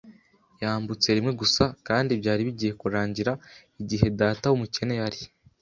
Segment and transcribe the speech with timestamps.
[0.61, 3.31] Yambutse rimwe gusa, kandi byari bigiye kurangira,
[3.81, 5.19] igihe data wumukene yari